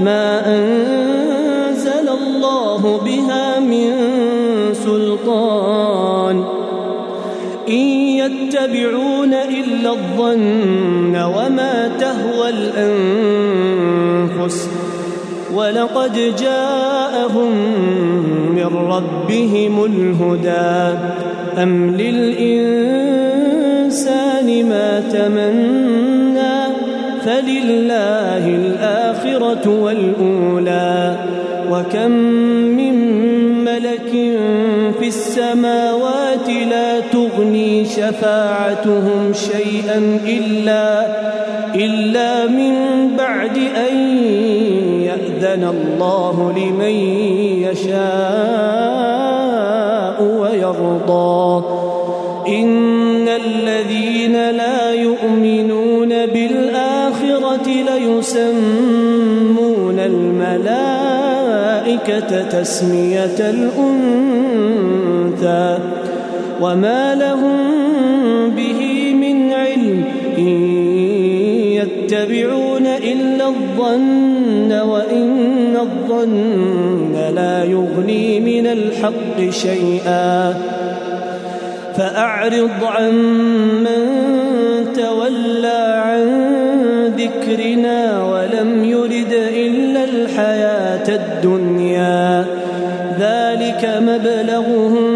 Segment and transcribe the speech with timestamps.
[0.00, 3.92] ما أنزل الله بها من
[4.72, 6.44] سلطان.
[7.68, 14.68] إن يتبعون إلا الظن وما تهوى الأنفس.
[15.54, 17.52] ولقد جاءهم
[18.54, 20.98] من ربهم الهدى.
[21.62, 23.08] أم للإنسان
[24.68, 26.58] ما تمنى؟
[27.24, 28.44] فلله
[29.36, 31.16] الآخرة والأولى
[31.70, 32.10] وكم
[32.76, 32.94] من
[33.64, 34.10] ملك
[35.00, 41.06] في السماوات لا تغني شفاعتهم شيئا إلا
[41.74, 42.74] إلا من
[43.18, 43.56] بعد
[43.90, 43.96] أن
[45.02, 46.94] يأذن الله لمن
[47.68, 47.98] يشاء
[50.22, 51.37] ويرضى.
[59.08, 60.42] ليسمون الملائكة
[62.42, 63.40] تسمية
[64.60, 65.78] الأنثى
[66.60, 67.56] وما لهم
[68.50, 70.04] به من علم
[70.38, 70.44] إن
[71.72, 80.54] يتبعون إلا الظن وإن الظن لا يغني من الحق شيئا
[81.96, 83.12] فأعرض عن
[83.82, 84.04] من
[84.94, 86.48] تولى عن
[87.18, 92.46] ذكرنا ولم يرد إلا الحياة الدنيا.
[93.20, 95.12] ذلك مبلغهم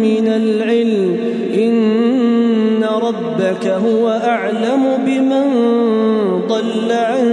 [0.00, 1.16] من العلم.
[1.54, 5.46] إن ربك هو أعلم بمن
[6.48, 7.26] ضل عن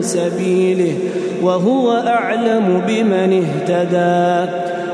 [0.00, 0.94] سبيله
[1.42, 4.52] وهو أعلم بمن اهتدى.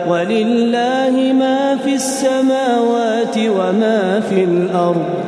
[0.09, 5.28] ولله ما في السماوات وما في الأرض.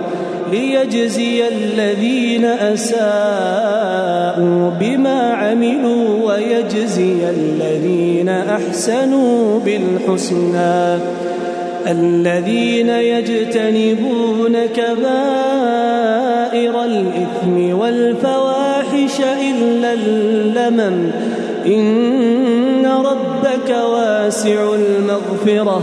[0.52, 3.00] ليجزي الذين أساءوا
[4.80, 10.98] بما عملوا ويجزي الذين أحسنوا بالحسنى.
[11.86, 15.14] الذين يجتنبون كبائر
[16.84, 21.10] الإثم والفواحش إلا اللمم.
[21.66, 25.82] إن ربك واسع المغفرة.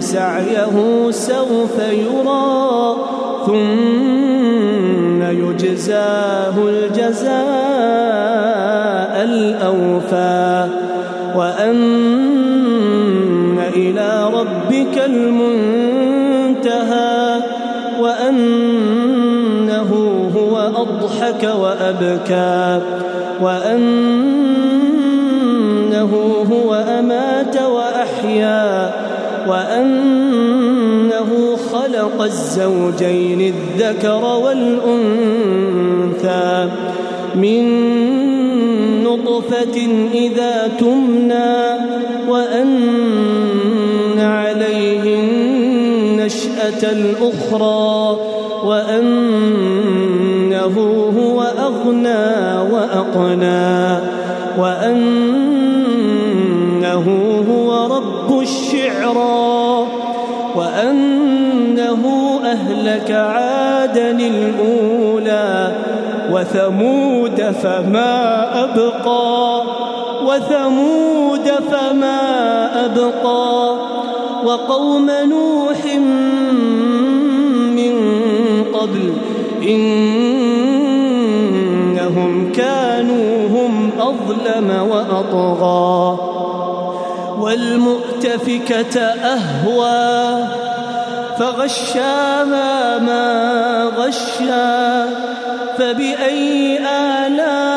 [0.00, 2.96] سعيه سوف يرى
[3.46, 7.38] ثم يجزاه الجزاء
[9.24, 10.68] الأوفى
[11.36, 12.08] وأن
[13.76, 16.58] إلى ربك المنتهى
[18.00, 18.67] وأنه هو
[21.28, 22.80] أضحك وأبكى
[23.40, 24.88] وأنه
[26.52, 28.92] هو أمات وأحيا
[29.48, 31.30] وأنه
[31.72, 35.48] خلق الزوجين الذكر والأنثى.
[37.34, 37.64] من
[39.04, 41.56] نطفة إذا تمنى
[42.28, 48.18] وأن عليه النشأة الأخرى
[50.68, 53.98] وأنه هو أغنى وأقنى
[54.58, 55.84] وأنه
[57.50, 59.86] هو رب الشعرى
[60.56, 62.02] وأنه
[62.44, 65.72] أهلك عادا الأولى
[66.32, 69.62] وثمود فما أبقى
[70.26, 72.18] وثمود فما
[72.84, 73.76] أبقى
[74.44, 75.96] وقوم نوح
[77.76, 77.94] من
[78.74, 79.12] قبل
[82.58, 86.18] كانوا هم أظلم وأطغى
[87.38, 90.46] والمؤتفكة أهوى
[91.38, 95.06] فغشاها ما غشا
[95.78, 97.68] فبأي آلاء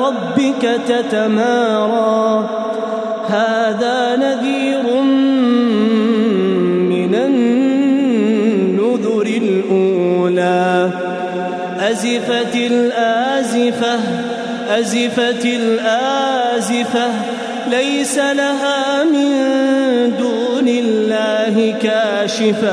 [0.00, 2.48] ربك تتمارى؟
[3.28, 4.61] هذا نذير
[11.92, 13.98] أزفت الآزفة
[14.70, 17.08] أزفت الآزفة.
[17.70, 19.30] ليس لها من
[20.18, 22.72] دون الله كاشفة.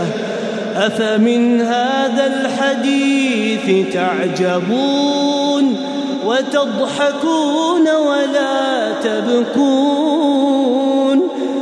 [0.75, 5.75] أفمن هذا الحديث تعجبون
[6.25, 10.49] وتضحكون ولا تبكون؟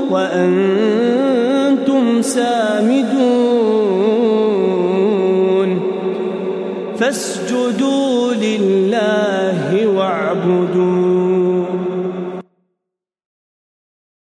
[0.09, 2.66] وأنتم سامدون
[7.07, 8.06] فاسجدوا